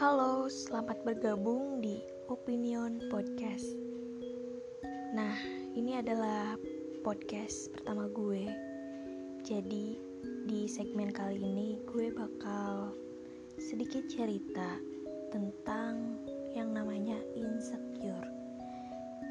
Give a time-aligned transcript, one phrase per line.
[0.00, 2.00] Halo, selamat bergabung di
[2.32, 3.68] Opinion Podcast.
[5.12, 5.36] Nah,
[5.76, 6.56] ini adalah
[7.04, 8.48] podcast pertama gue.
[9.44, 10.00] Jadi,
[10.48, 12.96] di segmen kali ini gue bakal
[13.60, 14.80] sedikit cerita
[15.36, 16.16] tentang
[16.56, 18.24] yang namanya insecure.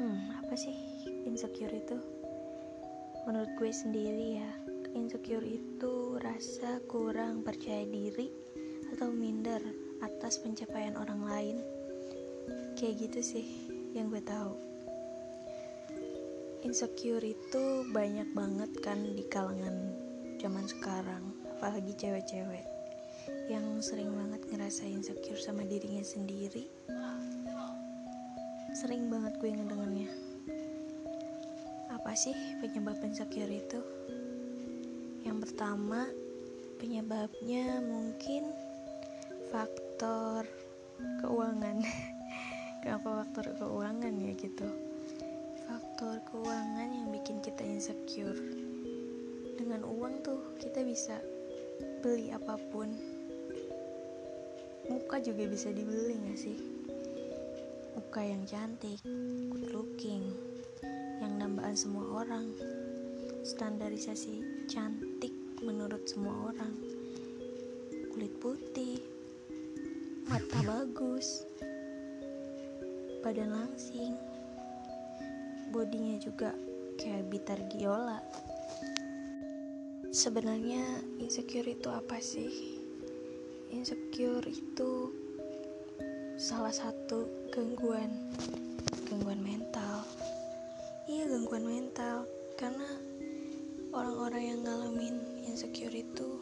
[0.00, 0.72] Hmm, apa sih
[1.28, 2.00] insecure itu?
[3.28, 4.50] Menurut gue sendiri ya,
[4.96, 8.32] insecure itu rasa kurang percaya diri
[8.96, 9.60] atau minder
[10.04, 11.56] atas pencapaian orang lain.
[12.76, 13.46] Kayak gitu sih
[13.96, 14.52] yang gue tahu.
[16.64, 19.92] Insecure itu banyak banget kan di kalangan
[20.40, 21.24] zaman sekarang,
[21.56, 22.64] apalagi cewek-cewek
[23.48, 26.68] yang sering banget ngerasa insecure sama dirinya sendiri.
[28.74, 30.10] Sering banget gue ngedengarnya.
[31.94, 33.80] Apa sih penyebab insecure itu?
[35.24, 36.08] Yang pertama,
[36.76, 38.50] penyebabnya mungkin
[39.94, 40.42] faktor
[41.22, 41.78] keuangan.
[42.82, 44.66] Kenapa faktor keuangan ya gitu?
[45.70, 48.34] Faktor keuangan yang bikin kita insecure.
[49.54, 51.22] Dengan uang tuh kita bisa
[52.02, 52.90] beli apa pun.
[54.90, 56.58] Muka juga bisa dibeli gak sih?
[57.94, 58.98] Muka yang cantik,
[59.46, 60.34] good looking,
[61.22, 62.50] yang dambaan semua orang
[63.46, 65.30] standarisasi cantik
[65.62, 66.74] menurut semua orang
[68.10, 69.13] kulit putih
[70.24, 71.44] mata bagus.
[73.20, 74.16] Badan langsing.
[75.68, 76.56] Bodinya juga
[76.96, 78.20] kayak bitar giola.
[80.14, 80.80] Sebenarnya
[81.20, 82.80] insecure itu apa sih?
[83.68, 85.12] Insecure itu
[86.40, 88.08] salah satu gangguan.
[89.10, 90.08] Gangguan mental.
[91.04, 92.24] Iya gangguan mental.
[92.56, 92.88] Karena
[93.92, 96.40] orang-orang yang ngalamin insecure itu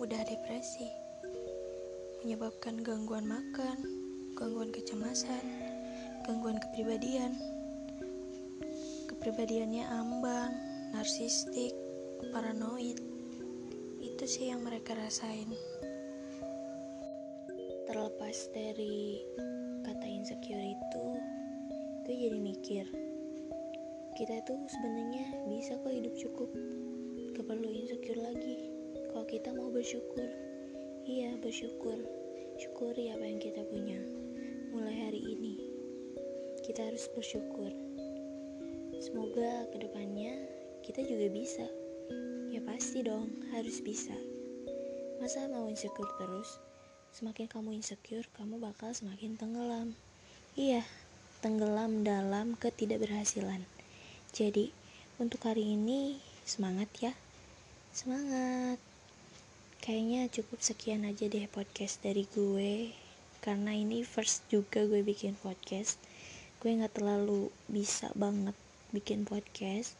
[0.00, 1.05] mudah depresi
[2.26, 3.78] menyebabkan gangguan makan
[4.34, 5.46] gangguan kecemasan
[6.26, 7.38] gangguan kepribadian.
[9.06, 10.50] Kepribadiannya ambang
[10.90, 11.70] narsistik
[12.34, 12.98] paranoid.
[14.02, 15.54] Itu sih yang mereka rasain.
[17.86, 19.22] Terlepas dari
[19.86, 21.06] kata insecure itu
[22.10, 22.90] gue jadi mikir
[24.18, 26.50] kita tuh sebenarnya bisa kok hidup cukup.
[27.38, 28.66] Gak perlu insecure lagi.
[29.14, 30.45] Kalau kita mau bersyukur
[31.06, 31.94] iya bersyukur.
[32.58, 33.96] Syukuri apa yang kita punya.
[34.74, 35.54] Mulai hari ini
[36.66, 37.70] kita harus bersyukur.
[38.98, 40.34] Semoga ke depannya
[40.82, 41.66] kita juga bisa.
[42.50, 44.18] Ya pasti dong harus bisa.
[45.22, 46.58] Masa mau insecure terus?
[47.14, 49.94] Semakin kamu insecure kamu bakal semakin tenggelam.
[50.58, 50.82] Iya
[51.46, 53.62] tenggelam dalam ketidakberhasilan.
[54.34, 54.74] Jadi,
[55.22, 57.12] untuk hari ini semangat ya.
[57.94, 58.95] Semangat.
[59.86, 62.90] Kayaknya cukup sekian aja deh podcast dari gue.
[63.38, 66.02] Karena ini first juga gue bikin podcast.
[66.58, 68.58] Gue gak terlalu bisa banget
[68.90, 69.94] bikin podcast.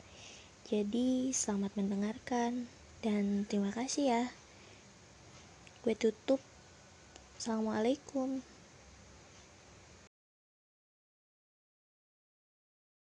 [0.67, 2.67] Jadi, selamat mendengarkan
[2.99, 4.25] dan terima kasih ya.
[5.87, 6.43] Gue tutup.
[7.39, 8.43] Assalamualaikum.